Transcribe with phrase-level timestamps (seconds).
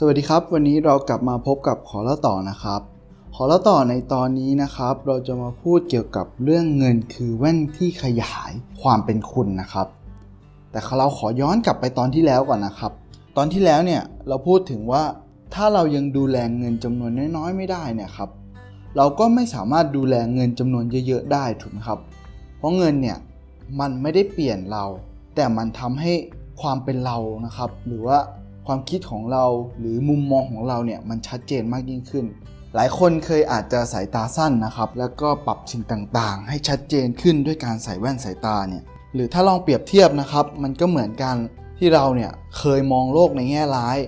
[0.00, 2.80] สวัสดีครับ วันนี้เรากลับมาพบกับขอเล่าต่อนะครับ
[3.34, 8.50] ขอเล่าต่อในตอนนี้นะครับ เราจะมาพูดเกี่ยวกับเรื่องเงินคือแว่นที่ขยาย
[8.82, 9.86] ความเป็นคุณนะครับ
[10.70, 12.92] แต่เราขอย้อนกลับไปตอนที่แล้วก่อนนะครับ
[13.36, 15.02] ตอนที่แล้วเนี่ยเราพูดถึงว่า
[15.54, 18.30] ถ้าเรายังดูแลเงินจำนวนน้อยๆไม่ได้เนี่ยครับ
[18.96, 22.00] เราก็ไม่สามารถดูแลเงินจำนวนเยอะๆได้ถูกไหมครับ
[22.58, 23.18] เพราะเงินเนี่ย
[23.80, 24.84] มันไม่ได้เปลี่ยนเรา
[25.34, 26.12] แต่มันทำให้
[26.60, 27.16] ความเป็นเรา
[27.46, 28.18] นะครับ หรือว่า
[28.66, 29.44] ความคิดของเรา
[29.78, 32.24] หรือมุมมองของเราเนี่ยมันชัดเจนมากยิ่งขึ้น
[32.74, 38.82] หลายคนเคยอาจจะสายตาสั้นนะครับ แล้วก็ปรับสิ่งต่างๆ ให้ชัดเจนขึ้นด้วยการใส่แว่นสายตาเนี่ย
[39.14, 41.36] หรือถ้าลองเปรียบเทียบนะครับ มันก็เหมือนกัน
[41.78, 43.98] ที่เราเนี่ยเคยมองโลกในแง่ร้าย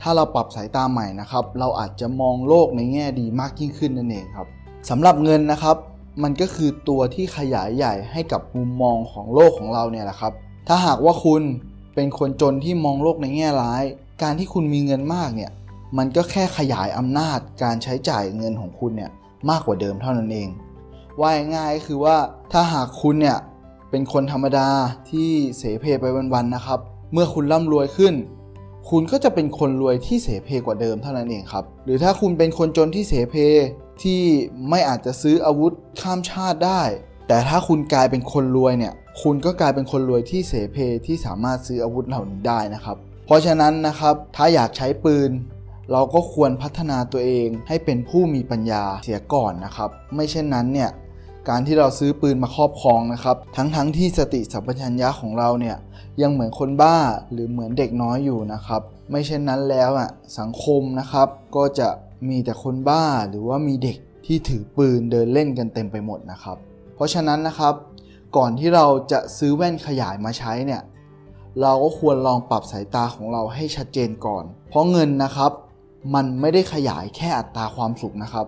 [0.00, 4.48] ถ้าเราปรับสายตาใหม่นะครับ เราอาจจะมองโลกในแง่ดีมากยิ่งขึ้นนั่นเองครับ
[4.90, 5.76] สำหรับเงินนะครับ
[6.22, 10.32] มันก็คือตัวที่ขยายใหญ่ให้กับมุมมองของโลกของเราเนี่ยแหละครับ
[10.68, 11.42] ถ้าหากว่าคุณ
[11.94, 13.84] เป็นคนจนที่มองโลกในแง่ร้าย
[14.22, 15.50] การที่คุณมีเงินมากเนี่ย
[15.98, 19.10] มันก็แค่ขยายอำนาจการใช้จ่ายเงินของคุณเนี่ย
[19.50, 20.48] มากกว่าเดิมเท่านั้นเอง
[21.20, 22.16] ว่าง่ายก็คือว่า
[22.52, 23.38] ถ้าหากคุณเนี่ย
[23.90, 24.68] เป็นคนธรรมดา
[25.10, 26.04] ที่เสเพไป
[26.34, 26.80] วันๆนะครับ
[27.12, 28.14] เมื่อคุณร่ำรวยขึ้น
[28.90, 33.34] คุณก็จะเป็นคนรวยที่เสเพกว่าเดิมเท่านั้นเองครับ หรือถ้าคุณเป็นคนจนที่เสเพ
[34.02, 34.20] ที่
[34.70, 36.82] ไม่อาจจะซื้ออาวุธข้ามชาติได้
[37.28, 42.96] แต่ถ้าคุณกลายเป็นคนรวยเนี่ย คุณก็กลายเป็นคนรวยที่เสเพที่สามารถซื้ออาวุธเหล่านี้ได้นะครับ
[43.26, 45.30] เพราะฉะนั้นนะครับถ้าอยากใช้ปืน
[45.92, 50.90] เราก็ควรพัฒนาตัวเองให้เป็นผู้มีปัญญาเสียก่อนนะครับ ไม่เช่นนั้นเนี่ย
[51.48, 55.76] การที่เราซื้อปืนมาครอบครองนะครับ ทั้งๆทที่สติสัมปชัญญะของเราเนี่ย
[56.22, 56.96] ยังเหมือนคนบ้า
[57.32, 61.88] หรือเหมือนเด็กน้อยอยู่นะครับ ไม่เช่นนั้นแล้วอะสังคมนะครับ ก็จะ
[62.28, 66.56] มีแต่คนบ้าหรือว่ามีเด็กที่ถือปืนเดินเล่นกันเต็มไปหมดนะครับ
[66.96, 67.74] เพราะฉะนั้นนะครับ
[68.36, 70.82] ก่อนที่เราจะซื้อแว่นขยายมาใช้เนี่ย
[71.60, 75.52] เราก็ควรลองปรับสายตาของเราให้ชัดเจนก่อน เพราะเงินนะครับ
[76.14, 78.46] มันไม่ได้ขยายแค่อัตราความสุขนะครับ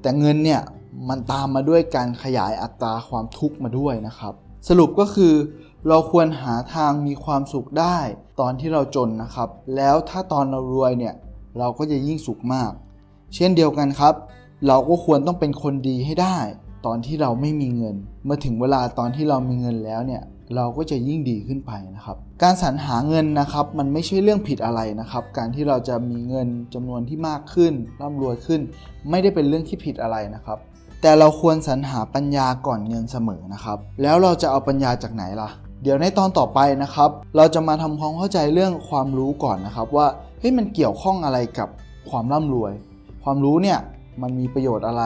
[0.00, 0.60] แต่เงินเนี่ย
[1.08, 4.34] มันตามมาด้วยการขยายอัตราความทุกข์มาด้วยนะครับ
[4.68, 5.34] สรุปก็คือ
[5.88, 7.98] เราควรหาทางมีความสุขได้
[8.40, 11.14] ตอนที่เราจนนะครับ แล้วถ้าตอนเรารวยเนี่ย
[11.58, 12.70] เราก็จะยิ่งสุขมาก
[13.34, 14.14] เช่นเดียวกันครับ
[14.66, 16.36] เราก็ควรต้องเป็นคนดีให้ได้
[16.86, 20.22] ตอนที่เราไม่มีเงิน เมื่อถึงเวลาตอนที่เรามีเงินแล้วเนี่ย
[20.56, 28.60] เราก็จะยิ่งดีขึ้นไปนะครับ การสรรหาเงินนะครับ มันไม่ใช่เรื่องผิดอะไรนะครับ การที่เราจะมีเงินจำนวนที่มากขึ้นร่ำรวยขึ้น
[29.10, 30.58] ไม่ได้เป็นเรื่องที่ผิดอะไรนะครับ
[31.02, 35.50] แต่เราควรสรรหาปัญญาก่อนเงินเสมอนะครับ แล้วเราจะเอาปัญญาจากไหนล่ะ
[35.82, 40.06] เดี๋ยวในตอนต่อไปนะครับ เราจะมาทำความเข้าใจเรื่องความรู้ก่อนนะครับ ว่า
[40.38, 41.68] เฮ้ยมันเกี่ยวข้องอะไรกับ
[42.10, 42.72] ความร่ำรวย
[43.24, 43.78] ความรู้เนี่ย
[44.22, 45.02] มันมีประโยชน์อะไร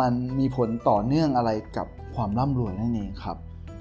[0.00, 3.36] มันมีผลต่อเนื่องอะไรกับความร่ำรวยนั่นเองครับ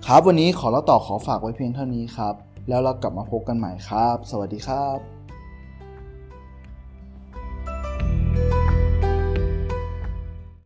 [0.05, 2.35] ครับวันนี้ขอเล่าต่อขอฝากไว้เพียงเท่านี้ครับ
[2.69, 5.18] แล้วเรากลับมาพบกันใหม่ครับ สวัสดีครับ